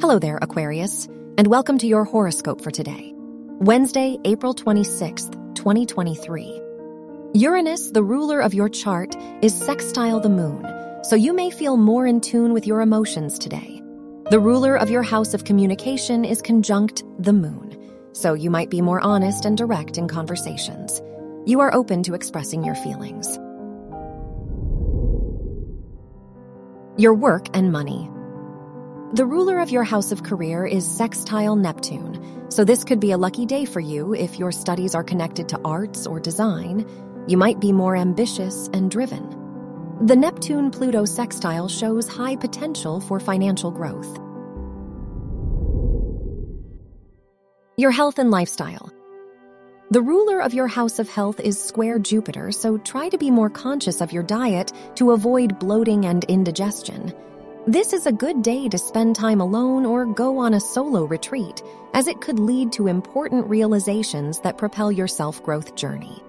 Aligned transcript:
Hello 0.00 0.20
there, 0.20 0.38
Aquarius, 0.40 1.06
and 1.38 1.48
welcome 1.48 1.76
to 1.78 1.88
your 1.88 2.04
horoscope 2.04 2.60
for 2.60 2.70
today, 2.70 3.12
Wednesday, 3.58 4.16
April 4.24 4.54
26th, 4.54 5.32
2023. 5.56 6.62
Uranus, 7.34 7.90
the 7.90 8.02
ruler 8.04 8.38
of 8.38 8.54
your 8.54 8.68
chart, 8.68 9.16
is 9.42 9.52
sextile 9.52 10.20
the 10.20 10.28
moon, 10.28 10.64
so 11.02 11.16
you 11.16 11.32
may 11.32 11.50
feel 11.50 11.76
more 11.76 12.06
in 12.06 12.20
tune 12.20 12.52
with 12.52 12.64
your 12.64 12.80
emotions 12.80 13.40
today. 13.40 13.82
The 14.30 14.38
ruler 14.38 14.76
of 14.76 14.88
your 14.88 15.02
house 15.02 15.34
of 15.34 15.42
communication 15.42 16.24
is 16.24 16.42
conjunct 16.42 17.02
the 17.18 17.32
moon, 17.32 17.76
so 18.12 18.34
you 18.34 18.50
might 18.50 18.70
be 18.70 18.80
more 18.80 19.00
honest 19.00 19.44
and 19.44 19.58
direct 19.58 19.98
in 19.98 20.06
conversations. 20.06 21.02
You 21.44 21.58
are 21.58 21.74
open 21.74 22.04
to 22.04 22.14
expressing 22.14 22.62
your 22.62 22.76
feelings. 22.76 23.36
Your 26.96 27.14
work 27.14 27.48
and 27.52 27.72
money. 27.72 28.08
The 29.14 29.24
ruler 29.24 29.58
of 29.58 29.70
your 29.70 29.84
house 29.84 30.12
of 30.12 30.22
career 30.22 30.66
is 30.66 30.86
sextile 30.86 31.56
Neptune, 31.56 32.44
so 32.50 32.62
this 32.62 32.84
could 32.84 33.00
be 33.00 33.12
a 33.12 33.16
lucky 33.16 33.46
day 33.46 33.64
for 33.64 33.80
you 33.80 34.12
if 34.12 34.38
your 34.38 34.52
studies 34.52 34.94
are 34.94 35.02
connected 35.02 35.48
to 35.48 35.60
arts 35.64 36.06
or 36.06 36.20
design. 36.20 36.86
You 37.26 37.38
might 37.38 37.58
be 37.58 37.72
more 37.72 37.96
ambitious 37.96 38.68
and 38.74 38.90
driven. 38.90 39.26
The 40.02 40.14
Neptune 40.14 40.70
Pluto 40.70 41.06
sextile 41.06 41.68
shows 41.68 42.06
high 42.06 42.36
potential 42.36 43.00
for 43.00 43.18
financial 43.18 43.70
growth. 43.70 44.14
Your 47.78 47.90
health 47.90 48.18
and 48.18 48.30
lifestyle. 48.30 48.92
The 49.90 50.02
ruler 50.02 50.42
of 50.42 50.52
your 50.52 50.68
house 50.68 50.98
of 50.98 51.08
health 51.08 51.40
is 51.40 51.58
square 51.58 51.98
Jupiter, 51.98 52.52
so 52.52 52.76
try 52.76 53.08
to 53.08 53.16
be 53.16 53.30
more 53.30 53.48
conscious 53.48 54.02
of 54.02 54.12
your 54.12 54.22
diet 54.22 54.74
to 54.96 55.12
avoid 55.12 55.58
bloating 55.58 56.04
and 56.04 56.24
indigestion. 56.24 57.14
This 57.68 57.92
is 57.92 58.06
a 58.06 58.12
good 58.12 58.40
day 58.40 58.66
to 58.70 58.78
spend 58.78 59.14
time 59.14 59.42
alone 59.42 59.84
or 59.84 60.06
go 60.06 60.38
on 60.38 60.54
a 60.54 60.58
solo 60.58 61.04
retreat, 61.04 61.62
as 61.92 62.06
it 62.06 62.22
could 62.22 62.38
lead 62.38 62.72
to 62.72 62.86
important 62.86 63.46
realizations 63.46 64.40
that 64.40 64.56
propel 64.56 64.90
your 64.90 65.06
self 65.06 65.42
growth 65.42 65.74
journey. 65.74 66.22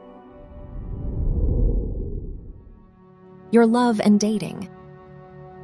Your 3.52 3.66
love 3.66 4.02
and 4.02 4.20
dating. 4.20 4.68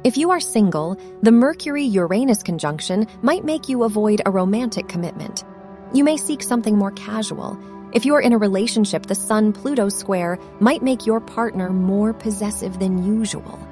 If 0.02 0.16
you 0.16 0.30
are 0.30 0.40
single, 0.40 0.98
the 1.20 1.30
Mercury 1.30 1.84
Uranus 1.84 2.42
conjunction 2.42 3.06
might 3.20 3.44
make 3.44 3.68
you 3.68 3.84
avoid 3.84 4.22
a 4.24 4.30
romantic 4.30 4.88
commitment. 4.88 5.44
You 5.92 6.04
may 6.04 6.16
seek 6.16 6.42
something 6.42 6.78
more 6.78 6.92
casual 6.92 7.60
if 7.92 8.04
you 8.04 8.14
are 8.14 8.20
in 8.20 8.32
a 8.32 8.38
relationship, 8.38 9.06
the 9.06 9.14
Sun 9.14 9.52
Pluto 9.52 9.88
square 9.88 10.38
might 10.60 10.82
make 10.82 11.06
your 11.06 11.20
partner 11.20 11.70
more 11.70 12.12
possessive 12.12 12.78
than 12.78 13.04
usual. 13.04 13.65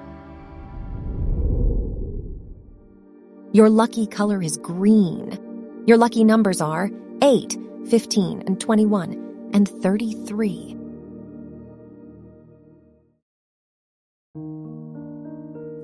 Your 3.54 3.70
lucky 3.70 4.08
color 4.08 4.42
is 4.42 4.56
green. 4.56 5.38
Your 5.86 5.96
lucky 5.96 6.24
numbers 6.24 6.60
are 6.60 6.90
8, 7.22 7.56
15, 7.88 8.42
and 8.48 8.60
21, 8.60 9.50
and 9.52 9.68
33. 9.68 10.76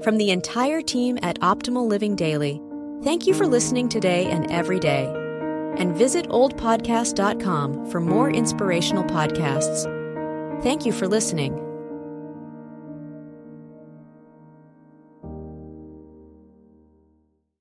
From 0.03 0.17
the 0.17 0.33
entire 0.33 0.83
team 0.83 1.17
at 1.23 1.39
Optimal 1.43 1.87
Living 1.87 2.17
Daily, 2.17 2.61
thank 3.05 3.29
you 3.29 3.35
for 3.35 3.47
listening 3.47 3.89
today 3.89 4.27
and 4.27 4.51
every 4.51 4.81
day 4.81 5.05
and 5.79 5.95
visit 5.95 6.29
oldpodcast.com 6.29 7.89
for 7.89 8.01
more 8.01 8.31
inspirational 8.31 9.05
podcasts. 9.05 9.84
Thank 10.65 10.84
you 10.84 10.91
for 10.91 11.07
listening. 11.07 11.70